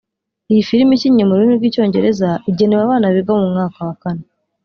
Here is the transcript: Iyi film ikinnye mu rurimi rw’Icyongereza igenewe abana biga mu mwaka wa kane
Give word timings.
Iyi 0.51 0.61
film 0.69 0.89
ikinnye 0.91 1.23
mu 1.25 1.33
rurimi 1.37 1.55
rw’Icyongereza 1.59 2.29
igenewe 2.49 2.81
abana 2.85 3.05
biga 3.15 3.33
mu 3.39 3.47
mwaka 3.53 3.77
wa 3.87 3.95
kane 4.01 4.23